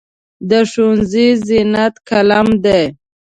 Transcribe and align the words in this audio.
د 0.49 0.51
ښوونځي 0.71 1.27
زینت 1.47 1.93
قلم 2.09 2.47
دی. 2.63 2.83